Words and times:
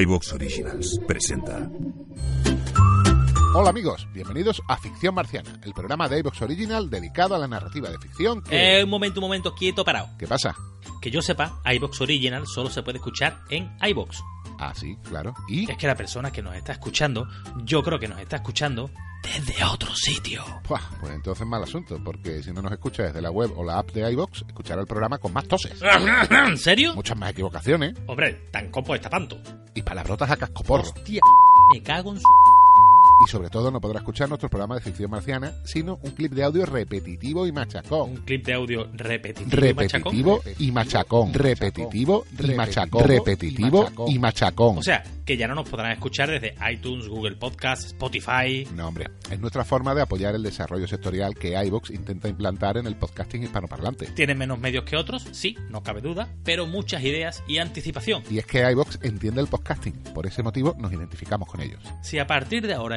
iVox 0.00 0.32
Originals 0.32 0.98
presenta. 1.06 1.68
Hola 3.54 3.68
amigos, 3.68 4.08
bienvenidos 4.14 4.62
a 4.66 4.78
Ficción 4.78 5.14
Marciana, 5.14 5.60
el 5.62 5.74
programa 5.74 6.08
de 6.08 6.18
iVox 6.20 6.40
Original 6.40 6.88
dedicado 6.88 7.34
a 7.34 7.38
la 7.38 7.46
narrativa 7.46 7.90
de 7.90 7.98
ficción 7.98 8.42
que... 8.42 8.78
Eh, 8.78 8.84
un 8.84 8.88
momento, 8.88 9.20
un 9.20 9.26
momento, 9.26 9.54
quieto, 9.54 9.84
parado. 9.84 10.08
¿Qué 10.18 10.26
pasa? 10.26 10.56
Que 11.02 11.10
yo 11.10 11.20
sepa, 11.20 11.60
iVox 11.66 12.00
Original 12.00 12.46
solo 12.46 12.70
se 12.70 12.82
puede 12.82 12.98
escuchar 12.98 13.40
en 13.50 13.70
iVox. 13.82 14.22
Ah, 14.58 14.72
sí, 14.74 14.96
claro. 15.08 15.34
¿Y? 15.48 15.70
Es 15.70 15.76
que 15.76 15.86
la 15.86 15.94
persona 15.94 16.30
que 16.30 16.42
nos 16.42 16.56
está 16.56 16.72
escuchando, 16.72 17.28
yo 17.64 17.82
creo 17.82 17.98
que 17.98 18.08
nos 18.08 18.18
está 18.18 18.36
escuchando 18.36 18.90
desde 19.22 19.62
otro 19.64 19.94
sitio. 19.94 20.42
Buah, 20.68 20.80
pues 21.00 21.12
entonces 21.12 21.46
mal 21.46 21.62
asunto, 21.62 22.00
porque 22.02 22.42
si 22.42 22.52
no 22.52 22.62
nos 22.62 22.72
escucha 22.72 23.02
desde 23.02 23.20
la 23.20 23.30
web 23.30 23.52
o 23.56 23.64
la 23.64 23.78
app 23.78 23.90
de 23.92 24.10
iVox, 24.12 24.44
escuchará 24.46 24.80
el 24.80 24.86
programa 24.86 25.18
con 25.18 25.32
más 25.32 25.46
toses. 25.46 25.80
¿En 26.30 26.56
serio? 26.56 26.94
Muchas 26.94 27.18
más 27.18 27.30
equivocaciones 27.30 27.94
Hombre, 28.06 28.48
tan 28.50 28.70
copo 28.70 28.94
está 28.94 29.10
tanto. 29.10 29.38
Y 29.74 29.82
palabrotas 29.82 30.30
a 30.30 30.36
cascoporro. 30.36 30.82
Hostia, 30.82 31.20
me 31.72 31.82
cago 31.82 32.12
en 32.12 32.20
su... 32.20 32.26
Y 33.24 33.30
sobre 33.30 33.50
todo 33.50 33.70
no 33.70 33.80
podrá 33.80 34.00
escuchar 34.00 34.28
nuestro 34.28 34.48
programa 34.48 34.74
de 34.74 34.80
ficción 34.80 35.10
marciana, 35.10 35.52
sino 35.64 36.00
un 36.02 36.10
clip 36.12 36.32
de 36.32 36.42
audio 36.42 36.66
repetitivo 36.66 37.46
y 37.46 37.52
machacón. 37.52 38.10
Un 38.10 38.16
clip 38.16 38.44
de 38.44 38.54
audio 38.54 38.88
repetitivo, 38.92 39.54
y 39.56 39.74
machacón. 39.74 40.12
Repetitivo 40.12 40.44
y 40.58 40.72
machacón. 40.72 41.34
Repetitivo 41.34 42.24
y 42.38 42.54
machacón. 42.54 43.04
Repetitivo 43.04 43.92
y 44.08 44.18
machacón. 44.18 44.78
O 44.78 44.82
sea, 44.82 45.04
que 45.24 45.36
ya 45.36 45.46
no 45.46 45.54
nos 45.54 45.68
podrán 45.68 45.92
escuchar 45.92 46.30
desde 46.30 46.54
iTunes, 46.70 47.08
Google 47.08 47.36
Podcast, 47.36 47.86
Spotify. 47.86 48.66
No, 48.74 48.88
hombre, 48.88 49.08
es 49.30 49.38
nuestra 49.38 49.64
forma 49.64 49.94
de 49.94 50.02
apoyar 50.02 50.34
el 50.34 50.42
desarrollo 50.42 50.88
sectorial 50.88 51.34
que 51.36 51.54
iVox 51.64 51.90
intenta 51.90 52.28
implantar 52.28 52.76
en 52.76 52.86
el 52.86 52.96
podcasting 52.96 53.44
hispanoparlante. 53.44 54.06
Tienen 54.06 54.38
menos 54.38 54.58
medios 54.58 54.84
que 54.84 54.96
otros, 54.96 55.28
sí, 55.32 55.56
no 55.70 55.82
cabe 55.82 56.00
duda, 56.00 56.28
pero 56.44 56.66
muchas 56.66 57.02
ideas 57.04 57.42
y 57.46 57.58
anticipación. 57.58 58.22
Y 58.30 58.38
es 58.38 58.46
que 58.46 58.68
iVox 58.70 58.98
entiende 59.02 59.40
el 59.40 59.46
podcasting, 59.46 59.94
por 60.14 60.26
ese 60.26 60.42
motivo 60.42 60.74
nos 60.78 60.92
identificamos 60.92 61.48
con 61.48 61.60
ellos. 61.60 61.80
Si 62.02 62.18
a 62.18 62.26
partir 62.26 62.66
de 62.66 62.74
ahora 62.74 62.96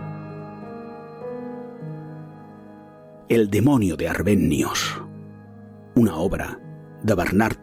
El 3.31 3.49
demonio 3.49 3.95
de 3.95 4.09
Arbennios. 4.09 5.01
Una 5.95 6.17
obra 6.17 6.59
de 7.01 7.15
Bernard. 7.15 7.59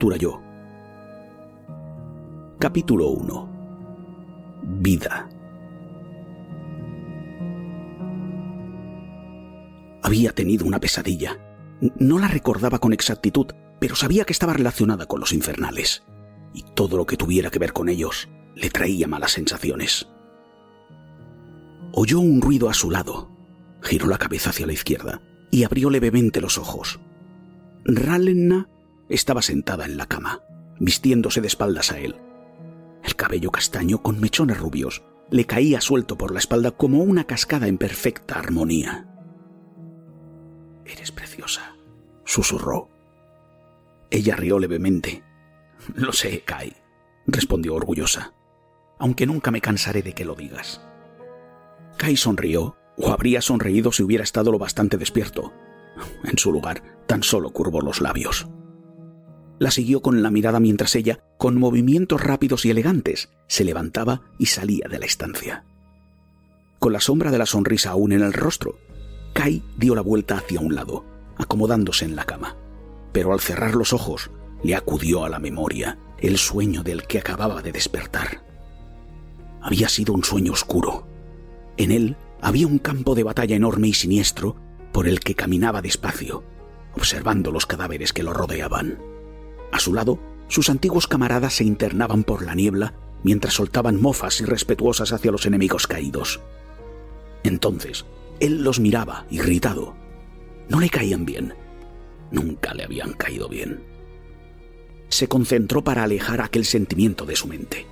Capítulo 2.59 3.09
1. 3.09 4.63
Vida. 4.81 5.29
Había 10.03 10.33
tenido 10.33 10.65
una 10.65 10.81
pesadilla. 10.81 11.37
No 11.99 12.19
la 12.19 12.29
recordaba 12.29 12.79
con 12.79 12.95
exactitud, 12.95 13.49
pero 13.79 13.95
sabía 13.95 14.25
que 14.25 14.33
estaba 14.33 14.55
relacionada 14.55 15.05
con 15.05 15.21
los 15.21 15.35
infernales. 15.35 16.03
Y 16.55 16.63
todo 16.75 16.97
lo 16.97 17.05
que 17.05 17.19
tuviera 17.19 17.51
que 17.51 17.59
ver 17.59 17.75
con 17.75 17.91
ellos 17.91 18.31
le 18.55 18.71
traía 18.71 19.07
malas 19.07 19.33
sensaciones. 19.33 20.09
Oyó 21.93 22.21
un 22.21 22.41
ruido 22.41 22.71
a 22.71 22.73
su 22.73 22.91
lado. 22.91 23.31
Giró 23.83 24.07
la 24.07 24.17
cabeza 24.17 24.49
hacia 24.49 24.67
la 24.67 24.73
izquierda 24.73 25.21
y 25.51 25.65
abrió 25.65 25.91
levemente 25.91 26.41
los 26.41 26.59
ojos. 26.59 27.01
Ralena 27.85 28.69
estaba 29.09 29.43
sentada 29.43 29.85
en 29.85 29.97
la 29.97 30.07
cama, 30.07 30.43
vistiéndose 30.79 31.41
de 31.41 31.47
espaldas 31.47 31.93
a 31.93 31.99
él. 31.99 32.17
El 33.03 33.17
cabello 33.17 33.51
castaño 33.51 34.03
con 34.03 34.21
mechones 34.21 34.59
rubios 34.59 35.03
le 35.31 35.47
caía 35.47 35.81
suelto 35.81 36.17
por 36.17 36.33
la 36.33 36.39
espalda 36.39 36.73
como 36.73 37.03
una 37.03 37.25
cascada 37.25 37.69
en 37.69 37.79
perfecta 37.79 38.39
armonía. 38.39 39.07
Eres 40.85 41.13
preciosa, 41.13 41.77
susurró. 42.25 42.89
Ella 44.11 44.37
rió 44.37 44.59
levemente. 44.59 45.23
Lo 45.95 46.13
sé, 46.13 46.43
Kai, 46.45 46.75
respondió 47.27 47.75
orgullosa, 47.75 48.33
aunque 48.99 49.27
nunca 49.27 49.51
me 49.51 49.61
cansaré 49.61 50.03
de 50.03 50.15
que 50.15 50.25
lo 50.25 50.35
digas. 50.35 50.81
Kai 51.99 52.17
sonrió, 52.17 52.77
o 52.99 53.11
habría 53.11 53.41
sonreído 53.41 53.93
si 53.93 54.03
hubiera 54.03 54.25
estado 54.25 54.53
lo 54.53 54.59
bastante 54.59 54.99
despierto. 54.99 55.53
En 56.25 56.39
su 56.39 56.53
lugar, 56.53 56.83
tan 57.07 57.23
solo 57.23 57.51
curvó 57.51 57.81
los 57.81 58.01
labios. 58.01 58.49
La 59.59 59.71
siguió 59.71 60.03
con 60.03 60.23
la 60.23 60.31
mirada 60.31 60.61
mientras 60.61 60.95
ella, 60.95 61.21
con 61.37 61.59
movimientos 61.59 62.23
rápidos 62.23 62.65
y 62.65 62.71
elegantes, 62.71 63.31
se 63.49 63.65
levantaba 63.65 64.23
y 64.39 64.47
salía 64.47 64.87
de 64.89 64.99
la 64.99 65.07
estancia. 65.07 65.65
Con 66.79 66.93
la 66.93 67.01
sombra 67.01 67.33
de 67.33 67.39
la 67.39 67.47
sonrisa 67.47 67.91
aún 67.91 68.13
en 68.13 68.23
el 68.23 68.33
rostro, 68.33 68.79
Kai 69.33 69.63
dio 69.77 69.95
la 69.95 70.01
vuelta 70.01 70.37
hacia 70.37 70.61
un 70.61 70.75
lado, 70.75 71.05
acomodándose 71.37 72.05
en 72.05 72.15
la 72.15 72.25
cama. 72.25 72.57
Pero 73.13 73.33
al 73.33 73.41
cerrar 73.41 73.75
los 73.75 73.93
ojos, 73.93 74.31
le 74.63 74.77
acudió 74.77 75.25
a 75.25 75.29
la 75.29 75.39
memoria 75.39 75.99
el 76.19 76.39
sueño 76.39 76.83
del 76.83 77.05
que 77.07 77.19
acababa 77.19 77.63
de 77.63 77.73
despertar. 77.73 78.45
Había 79.61 79.89
sido 79.89 80.13
un 80.13 80.25
sueño 80.25 80.53
oscuro. 80.53 81.07
En 81.77 81.91
él 81.91 82.17
había 82.41 82.67
un 82.67 82.79
campo 82.79 83.15
de 83.15 83.25
batalla 83.25 83.57
enorme 83.57 83.89
y 83.89 83.95
siniestro 83.95 84.57
por 84.93 85.09
el 85.09 85.21
que 85.21 85.35
caminaba 85.35 85.83
despacio, 85.83 86.45
observando 86.95 87.53
los 87.53 87.67
cadáveres 87.67 88.13
que 88.13 88.23
lo 88.23 88.33
rodeaban. 88.33 88.99
A 89.73 89.79
su 89.79 89.95
lado, 89.95 90.19
sus 90.49 90.71
antiguos 90.71 91.07
camaradas 91.07 91.55
se 91.55 91.65
internaban 91.65 92.25
por 92.25 92.45
la 92.45 92.55
niebla 92.55 92.95
mientras 93.23 93.55
soltaban 93.55 94.01
mofas 94.01 94.41
irrespetuosas 94.41 95.13
hacia 95.13 95.33
los 95.33 95.47
enemigos 95.47 95.87
caídos. 95.87 96.41
Entonces, 97.43 98.07
él 98.41 98.63
los 98.63 98.81
miraba, 98.81 99.27
irritado. 99.31 99.97
No 100.69 100.81
le 100.81 100.91
caían 100.91 101.25
bien. 101.25 101.55
Nunca 102.31 102.75
le 102.75 102.85
habían 102.85 103.13
caído 103.13 103.49
bien. 103.49 103.83
Se 105.09 105.29
concentró 105.29 105.83
para 105.83 106.05
alejar 106.05 106.41
aquel 106.41 106.65
sentimiento 106.65 107.25
de 107.25 107.37
su 107.37 107.49
mente. 107.49 107.87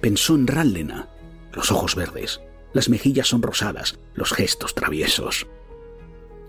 Pensó 0.00 0.34
en 0.34 0.46
Rallena, 0.46 1.08
los 1.52 1.72
ojos 1.72 1.94
verdes, 1.96 2.40
las 2.72 2.88
mejillas 2.88 3.28
sonrosadas, 3.28 3.98
los 4.14 4.32
gestos 4.32 4.74
traviesos. 4.74 5.46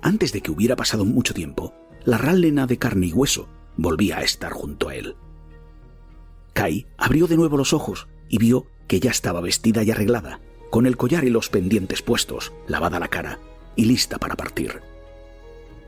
Antes 0.01 0.33
de 0.33 0.41
que 0.41 0.51
hubiera 0.51 0.75
pasado 0.75 1.05
mucho 1.05 1.33
tiempo, 1.33 1.73
la 2.03 2.17
Rallena 2.17 2.67
de 2.67 2.77
carne 2.77 3.07
y 3.07 3.13
hueso 3.13 3.47
volvía 3.77 4.17
a 4.17 4.23
estar 4.23 4.51
junto 4.51 4.89
a 4.89 4.95
él. 4.95 5.15
Kai 6.53 6.87
abrió 6.97 7.27
de 7.27 7.37
nuevo 7.37 7.57
los 7.57 7.73
ojos 7.73 8.07
y 8.27 8.37
vio 8.37 8.67
que 8.87 8.99
ya 8.99 9.11
estaba 9.11 9.41
vestida 9.41 9.83
y 9.83 9.91
arreglada, 9.91 10.41
con 10.69 10.85
el 10.85 10.97
collar 10.97 11.23
y 11.23 11.29
los 11.29 11.49
pendientes 11.49 12.01
puestos, 12.01 12.51
lavada 12.67 12.99
la 12.99 13.07
cara 13.07 13.39
y 13.75 13.85
lista 13.85 14.17
para 14.17 14.35
partir. 14.35 14.81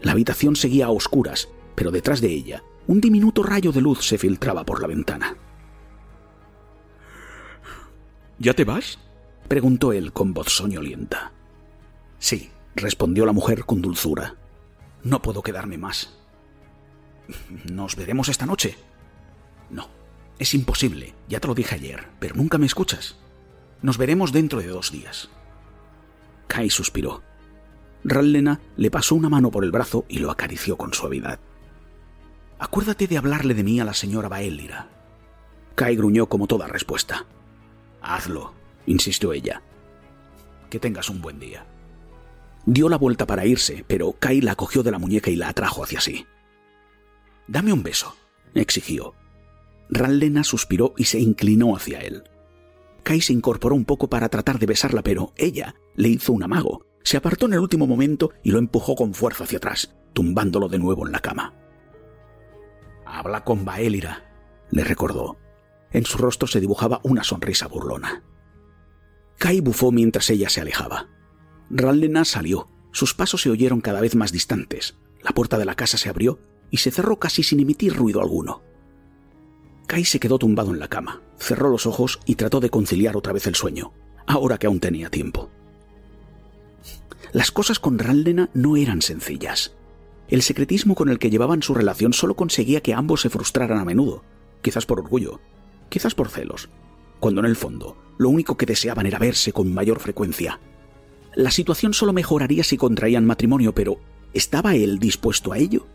La 0.02 0.12
habitación 0.12 0.56
seguía 0.56 0.88
a 0.88 0.92
oscuras, 0.92 1.50
pero 1.76 1.92
detrás 1.92 2.22
de 2.22 2.32
ella 2.32 2.64
un 2.88 3.00
diminuto 3.00 3.44
rayo 3.44 3.72
de 3.72 3.82
luz 3.82 4.06
se 4.06 4.18
filtraba 4.18 4.66
por 4.66 4.82
la 4.82 4.88
ventana. 4.88 5.38
¿Ya 8.40 8.54
te 8.54 8.66
vas? 8.66 9.00
Preguntó 9.48 9.94
él 9.94 10.14
con 10.14 10.34
voz 10.34 10.50
soñolienta. 10.50 11.32
Sí, 12.20 12.52
respondió 12.76 13.26
la 13.26 13.34
mujer 13.34 13.66
con 13.66 13.82
dulzura. 13.82 14.36
No 15.04 15.22
puedo 15.22 15.42
quedarme 15.42 15.78
más. 15.78 16.18
¿Nos 17.72 17.96
veremos 17.96 18.30
esta 18.30 18.46
noche? 18.46 18.78
No, 19.70 19.90
es 20.40 20.54
imposible, 20.54 21.14
ya 21.28 21.40
te 21.40 21.48
lo 21.48 21.56
dije 21.56 21.76
ayer, 21.76 22.08
pero 22.20 22.36
nunca 22.36 22.58
me 22.58 22.66
escuchas. 22.66 23.18
Nos 23.82 23.98
veremos 23.98 24.32
dentro 24.32 24.60
de 24.60 24.68
dos 24.68 24.92
días. 24.92 25.30
Kai 26.48 26.70
suspiró. 26.70 27.22
Rallena 28.04 28.60
le 28.76 28.92
pasó 28.92 29.16
una 29.16 29.30
mano 29.30 29.52
por 29.52 29.64
el 29.64 29.72
brazo 29.72 30.06
y 30.08 30.20
lo 30.20 30.32
acarició 30.32 30.78
con 30.78 30.94
suavidad. 30.94 31.40
Acuérdate 32.60 33.08
de 33.08 33.18
hablarle 33.18 33.54
de 33.54 33.64
mí 33.64 33.80
a 33.80 33.86
la 33.86 33.94
señora 33.94 34.30
Baélira. 34.30 34.88
Kai 35.76 35.96
gruñó 35.96 36.28
como 36.28 36.48
toda 36.48 36.68
respuesta. 36.68 37.26
Hazlo, 38.02 38.54
insistió 38.86 39.34
ella. 39.34 39.62
Que 40.70 40.80
tengas 40.80 41.10
un 41.10 41.22
buen 41.22 41.40
día. 41.40 41.66
Dio 42.66 42.88
la 42.90 42.98
vuelta 42.98 43.28
para 43.28 43.46
irse, 43.46 43.84
pero 43.88 44.14
Kai 44.14 44.42
la 44.42 44.56
cogió 44.56 44.84
de 44.84 44.92
la 44.92 45.00
muñeca 45.00 45.30
y 45.30 45.36
la 45.36 45.50
atrajo 45.50 45.84
hacia 45.84 46.00
sí. 46.00 46.26
Dame 47.48 47.74
un 47.74 47.84
beso, 47.84 48.16
exigió. 48.54 49.16
Rallena 49.90 50.44
suspiró 50.44 50.94
y 50.98 51.06
se 51.06 51.20
inclinó 51.20 51.76
hacia 51.76 52.00
él. 52.00 52.24
Kai 53.04 53.20
se 53.20 53.34
incorporó 53.34 53.76
un 53.76 53.84
poco 53.84 54.10
para 54.10 54.30
tratar 54.30 54.60
de 54.60 54.66
besarla, 54.66 55.04
pero 55.04 55.34
ella 55.36 55.76
le 55.96 56.08
hizo 56.08 56.32
un 56.32 56.44
amago. 56.44 56.86
Se 57.04 57.18
apartó 57.18 57.48
en 57.48 57.54
el 57.54 57.60
último 57.60 57.86
momento 57.86 58.32
y 58.44 58.52
lo 58.52 58.60
empujó 58.60 58.96
con 58.96 59.14
fuerza 59.14 59.44
hacia 59.44 59.58
atrás, 59.58 59.94
tumbándolo 60.14 60.70
de 60.70 60.80
nuevo 60.80 61.06
en 61.06 61.12
la 61.12 61.20
cama. 61.20 61.54
Habla 63.06 63.44
con 63.44 63.66
Baelira, 63.66 64.32
le 64.72 64.86
recordó. 64.86 65.38
En 65.92 66.06
su 66.06 66.18
rostro 66.18 66.48
se 66.48 66.62
dibujaba 66.62 67.02
una 67.04 67.24
sonrisa 67.26 67.68
burlona. 67.68 68.24
Kai 69.38 69.62
bufó 69.62 69.92
mientras 69.92 70.30
ella 70.30 70.50
se 70.50 70.62
alejaba. 70.62 71.10
Rallena 71.70 72.26
salió. 72.26 72.70
Sus 72.92 73.14
pasos 73.14 73.42
se 73.42 73.50
oyeron 73.50 73.82
cada 73.82 74.02
vez 74.02 74.16
más 74.16 74.32
distantes. 74.32 74.96
La 75.22 75.32
puerta 75.32 75.58
de 75.58 75.66
la 75.66 75.76
casa 75.76 75.98
se 75.98 76.10
abrió 76.10 76.40
y 76.70 76.78
se 76.78 76.92
cerró 76.92 77.20
casi 77.20 77.44
sin 77.44 77.60
emitir 77.60 77.96
ruido 77.96 78.22
alguno. 78.22 78.62
Kai 79.88 80.06
se 80.06 80.20
quedó 80.20 80.38
tumbado 80.38 80.72
en 80.72 80.80
la 80.80 80.88
cama, 80.88 81.22
cerró 81.38 81.70
los 81.70 81.86
ojos 81.86 82.20
y 82.26 82.36
trató 82.36 82.60
de 82.60 82.70
conciliar 82.70 83.18
otra 83.18 83.34
vez 83.34 83.48
el 83.48 83.56
sueño, 83.56 83.94
ahora 84.26 84.58
que 84.58 84.68
aún 84.68 84.80
tenía 84.80 85.10
tiempo. 85.10 85.50
Las 87.32 87.52
cosas 87.52 87.80
con 87.80 88.00
Rallena 88.00 88.50
no 88.54 88.78
eran 88.78 89.02
sencillas. 89.02 89.76
El 90.28 90.42
secretismo 90.42 90.96
con 90.96 91.10
el 91.10 91.20
que 91.20 91.30
llevaban 91.30 91.64
su 91.64 91.74
relación 91.74 92.14
solo 92.14 92.36
conseguía 92.36 92.82
que 92.82 92.94
ambos 92.94 93.22
se 93.22 93.30
frustraran 93.30 93.80
a 93.80 93.86
menudo, 93.86 94.24
quizás 94.62 94.86
por 94.86 95.00
orgullo, 95.00 95.42
quizás 95.90 96.16
por 96.16 96.30
celos, 96.30 96.70
cuando 97.24 97.40
en 97.40 97.48
el 97.48 97.56
fondo 97.56 97.96
lo 98.18 98.28
único 98.28 98.58
que 98.58 98.66
deseaban 98.66 99.06
era 99.06 99.18
verse 99.18 99.54
con 99.54 99.74
mayor 99.74 100.02
frecuencia. 100.02 100.60
La 101.34 101.52
situación 101.52 101.94
solo 101.94 102.12
mejoraría 102.12 102.66
si 102.66 102.76
contraían 102.76 103.26
matrimonio, 103.26 103.74
pero 103.74 103.98
¿estaba 104.34 104.76
él 104.76 105.00
dispuesto 105.00 105.54
a 105.54 105.58
ello? 105.58 105.88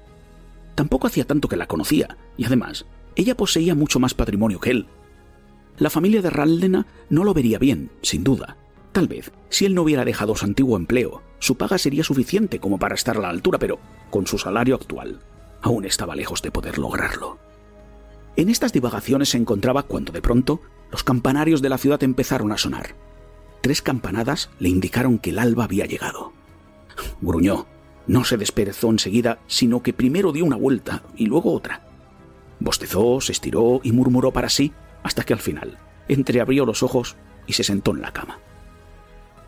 Tampoco 0.74 1.06
hacía 1.06 1.26
tanto 1.26 1.46
que 1.46 1.58
la 1.58 1.66
conocía, 1.66 2.16
y 2.38 2.46
además, 2.46 2.86
ella 3.14 3.36
poseía 3.36 3.74
mucho 3.74 4.00
más 4.00 4.14
patrimonio 4.14 4.58
que 4.58 4.70
él. 4.70 4.86
La 5.76 5.90
familia 5.90 6.22
de 6.22 6.30
Raldena 6.30 6.86
no 7.10 7.24
lo 7.24 7.34
vería 7.34 7.58
bien, 7.58 7.90
sin 8.00 8.24
duda. 8.24 8.56
Tal 8.92 9.06
vez, 9.06 9.30
si 9.50 9.66
él 9.66 9.74
no 9.74 9.82
hubiera 9.82 10.06
dejado 10.06 10.34
su 10.34 10.46
antiguo 10.46 10.78
empleo, 10.78 11.20
su 11.40 11.58
paga 11.58 11.76
sería 11.76 12.04
suficiente 12.04 12.58
como 12.58 12.78
para 12.78 12.94
estar 12.94 13.18
a 13.18 13.20
la 13.20 13.28
altura, 13.28 13.58
pero 13.58 13.78
con 14.08 14.26
su 14.26 14.38
salario 14.38 14.76
actual, 14.76 15.20
aún 15.60 15.84
estaba 15.84 16.16
lejos 16.16 16.40
de 16.40 16.52
poder 16.52 16.78
lograrlo. 16.78 17.38
En 18.36 18.48
estas 18.48 18.72
divagaciones 18.72 19.28
se 19.28 19.36
encontraba 19.36 19.82
cuando 19.82 20.10
de 20.10 20.22
pronto 20.22 20.62
los 20.90 21.04
campanarios 21.04 21.62
de 21.62 21.68
la 21.68 21.78
ciudad 21.78 22.02
empezaron 22.02 22.52
a 22.52 22.58
sonar. 22.58 22.94
Tres 23.60 23.82
campanadas 23.82 24.50
le 24.58 24.68
indicaron 24.68 25.18
que 25.18 25.30
el 25.30 25.38
alba 25.38 25.64
había 25.64 25.86
llegado. 25.86 26.32
Gruñó. 27.20 27.66
No 28.06 28.24
se 28.24 28.38
desperezó 28.38 28.88
enseguida, 28.88 29.38
sino 29.46 29.82
que 29.82 29.92
primero 29.92 30.32
dio 30.32 30.44
una 30.44 30.56
vuelta 30.56 31.02
y 31.14 31.26
luego 31.26 31.52
otra. 31.52 31.82
Bostezó, 32.58 33.20
se 33.20 33.32
estiró 33.32 33.80
y 33.82 33.92
murmuró 33.92 34.32
para 34.32 34.48
sí 34.48 34.72
hasta 35.02 35.24
que 35.24 35.34
al 35.34 35.40
final 35.40 35.78
entreabrió 36.08 36.64
los 36.64 36.82
ojos 36.82 37.16
y 37.46 37.52
se 37.52 37.64
sentó 37.64 37.90
en 37.90 38.00
la 38.00 38.12
cama. 38.12 38.38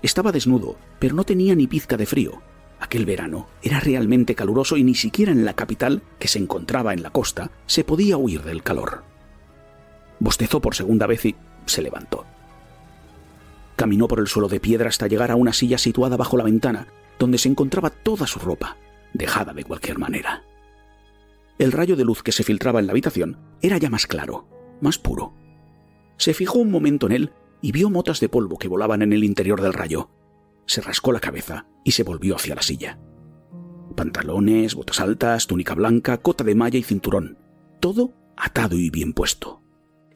Estaba 0.02 0.32
desnudo, 0.32 0.76
pero 0.98 1.14
no 1.14 1.24
tenía 1.24 1.54
ni 1.54 1.66
pizca 1.66 1.96
de 1.96 2.06
frío. 2.06 2.42
Aquel 2.78 3.04
verano 3.04 3.48
era 3.62 3.80
realmente 3.80 4.34
caluroso 4.34 4.76
y 4.76 4.84
ni 4.84 4.94
siquiera 4.94 5.32
en 5.32 5.44
la 5.44 5.54
capital, 5.54 6.02
que 6.18 6.28
se 6.28 6.38
encontraba 6.38 6.94
en 6.94 7.02
la 7.02 7.10
costa, 7.10 7.50
se 7.66 7.84
podía 7.84 8.16
huir 8.16 8.42
del 8.42 8.62
calor. 8.62 9.04
Bostezó 10.20 10.60
por 10.60 10.74
segunda 10.74 11.06
vez 11.06 11.24
y 11.24 11.34
se 11.66 11.82
levantó. 11.82 12.24
Caminó 13.76 14.06
por 14.06 14.20
el 14.20 14.28
suelo 14.28 14.48
de 14.48 14.60
piedra 14.60 14.88
hasta 14.88 15.06
llegar 15.06 15.30
a 15.30 15.36
una 15.36 15.52
silla 15.52 15.78
situada 15.78 16.16
bajo 16.16 16.36
la 16.36 16.44
ventana, 16.44 16.86
donde 17.18 17.38
se 17.38 17.48
encontraba 17.48 17.90
toda 17.90 18.26
su 18.26 18.38
ropa, 18.38 18.76
dejada 19.14 19.54
de 19.54 19.64
cualquier 19.64 19.98
manera. 19.98 20.44
El 21.58 21.72
rayo 21.72 21.96
de 21.96 22.04
luz 22.04 22.22
que 22.22 22.32
se 22.32 22.44
filtraba 22.44 22.80
en 22.80 22.86
la 22.86 22.92
habitación 22.92 23.38
era 23.62 23.78
ya 23.78 23.90
más 23.90 24.06
claro, 24.06 24.46
más 24.80 24.98
puro. 24.98 25.34
Se 26.18 26.34
fijó 26.34 26.58
un 26.58 26.70
momento 26.70 27.06
en 27.06 27.12
él 27.12 27.32
y 27.62 27.72
vio 27.72 27.90
motas 27.90 28.20
de 28.20 28.28
polvo 28.28 28.58
que 28.58 28.68
volaban 28.68 29.02
en 29.02 29.12
el 29.12 29.24
interior 29.24 29.60
del 29.60 29.72
rayo. 29.72 30.10
Se 30.66 30.80
rascó 30.80 31.12
la 31.12 31.20
cabeza 31.20 31.66
y 31.84 31.92
se 31.92 32.02
volvió 32.02 32.36
hacia 32.36 32.54
la 32.54 32.62
silla. 32.62 32.98
Pantalones, 33.96 34.74
botas 34.74 35.00
altas, 35.00 35.46
túnica 35.46 35.74
blanca, 35.74 36.18
cota 36.18 36.44
de 36.44 36.54
malla 36.54 36.78
y 36.78 36.82
cinturón. 36.82 37.38
Todo 37.80 38.12
atado 38.36 38.76
y 38.76 38.90
bien 38.90 39.12
puesto. 39.12 39.59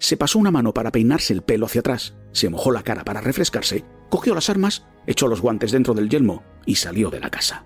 Se 0.05 0.19
pasó 0.19 0.39
una 0.39 0.51
mano 0.51 0.75
para 0.75 0.93
peinarse 0.93 1.33
el 1.33 1.41
pelo 1.41 1.65
hacia 1.65 1.79
atrás, 1.79 2.13
se 2.31 2.51
mojó 2.51 2.71
la 2.71 2.83
cara 2.83 3.07
para 3.07 3.23
refrescarse, 3.23 3.87
cogió 4.11 4.35
las 4.35 4.51
armas, 4.51 4.85
echó 5.07 5.29
los 5.29 5.41
guantes 5.41 5.73
dentro 5.73 5.95
del 5.95 6.11
yelmo 6.11 6.43
y 6.67 6.75
salió 6.75 7.09
de 7.09 7.21
la 7.21 7.31
casa. 7.31 7.65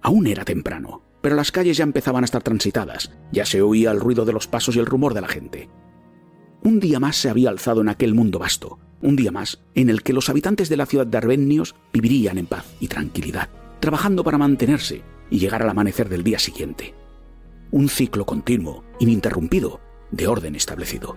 Aún 0.00 0.26
era 0.26 0.46
temprano, 0.46 1.02
pero 1.20 1.36
las 1.36 1.52
calles 1.52 1.76
ya 1.76 1.84
empezaban 1.84 2.24
a 2.24 2.24
estar 2.24 2.42
transitadas, 2.42 3.12
ya 3.30 3.44
se 3.44 3.60
oía 3.60 3.90
el 3.90 4.00
ruido 4.00 4.24
de 4.24 4.32
los 4.32 4.48
pasos 4.48 4.74
y 4.74 4.78
el 4.78 4.86
rumor 4.86 5.12
de 5.12 5.20
la 5.20 5.28
gente. 5.28 5.68
Un 6.62 6.80
día 6.80 6.98
más 6.98 7.16
se 7.16 7.28
había 7.28 7.50
alzado 7.50 7.82
en 7.82 7.90
aquel 7.90 8.14
mundo 8.14 8.38
vasto, 8.38 8.78
un 9.02 9.14
día 9.14 9.30
más 9.30 9.62
en 9.74 9.90
el 9.90 10.02
que 10.02 10.14
los 10.14 10.30
habitantes 10.30 10.70
de 10.70 10.78
la 10.78 10.86
ciudad 10.86 11.06
de 11.06 11.18
Arbennios 11.18 11.74
vivirían 11.92 12.38
en 12.38 12.46
paz 12.46 12.64
y 12.80 12.88
tranquilidad, 12.88 13.50
trabajando 13.80 14.24
para 14.24 14.38
mantenerse 14.38 15.02
y 15.28 15.40
llegar 15.40 15.62
al 15.62 15.68
amanecer 15.68 16.08
del 16.08 16.24
día 16.24 16.38
siguiente. 16.38 16.94
Un 17.70 17.90
ciclo 17.90 18.24
continuo, 18.24 18.82
ininterrumpido, 18.98 19.82
de 20.10 20.26
orden 20.26 20.56
establecido. 20.56 21.16